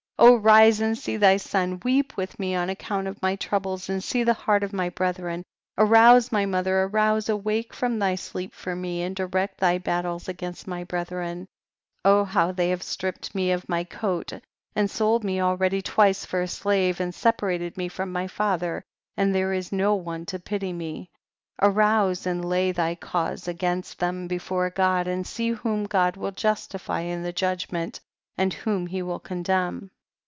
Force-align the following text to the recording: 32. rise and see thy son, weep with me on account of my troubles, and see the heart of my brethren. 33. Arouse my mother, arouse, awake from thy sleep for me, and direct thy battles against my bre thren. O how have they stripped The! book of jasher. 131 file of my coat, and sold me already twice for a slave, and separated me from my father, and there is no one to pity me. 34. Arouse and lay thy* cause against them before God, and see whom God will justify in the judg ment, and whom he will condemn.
32. 0.21 0.37
rise 0.37 0.79
and 0.79 0.95
see 0.95 1.17
thy 1.17 1.35
son, 1.35 1.79
weep 1.83 2.15
with 2.15 2.37
me 2.39 2.53
on 2.53 2.69
account 2.69 3.07
of 3.07 3.19
my 3.23 3.35
troubles, 3.35 3.89
and 3.89 4.03
see 4.03 4.23
the 4.23 4.35
heart 4.35 4.61
of 4.63 4.71
my 4.71 4.87
brethren. 4.87 5.41
33. 5.77 5.89
Arouse 5.89 6.31
my 6.31 6.45
mother, 6.45 6.83
arouse, 6.83 7.27
awake 7.27 7.73
from 7.73 7.97
thy 7.97 8.13
sleep 8.13 8.53
for 8.53 8.75
me, 8.75 9.01
and 9.01 9.15
direct 9.15 9.57
thy 9.59 9.79
battles 9.79 10.29
against 10.29 10.67
my 10.67 10.83
bre 10.83 10.99
thren. 10.99 11.47
O 12.05 12.23
how 12.23 12.47
have 12.47 12.55
they 12.55 12.67
stripped 12.77 13.33
The! 13.33 13.47
book 13.47 13.55
of 13.55 13.61
jasher. 13.61 13.67
131 13.67 13.89
file 13.95 14.15
of 14.15 14.35
my 14.37 14.43
coat, 14.43 14.43
and 14.75 14.91
sold 14.91 15.23
me 15.23 15.41
already 15.41 15.81
twice 15.81 16.23
for 16.23 16.41
a 16.43 16.47
slave, 16.47 16.99
and 16.99 17.15
separated 17.15 17.75
me 17.75 17.87
from 17.87 18.11
my 18.11 18.27
father, 18.27 18.83
and 19.17 19.33
there 19.33 19.53
is 19.53 19.71
no 19.71 19.95
one 19.95 20.27
to 20.27 20.37
pity 20.37 20.71
me. 20.71 21.09
34. 21.59 21.71
Arouse 21.71 22.27
and 22.27 22.45
lay 22.45 22.71
thy* 22.71 22.93
cause 22.93 23.47
against 23.47 23.97
them 23.97 24.27
before 24.27 24.69
God, 24.69 25.07
and 25.07 25.25
see 25.25 25.49
whom 25.49 25.85
God 25.85 26.15
will 26.15 26.31
justify 26.31 27.01
in 27.01 27.23
the 27.23 27.33
judg 27.33 27.71
ment, 27.71 27.99
and 28.37 28.53
whom 28.53 28.85
he 28.85 29.01
will 29.01 29.19
condemn. 29.19 29.89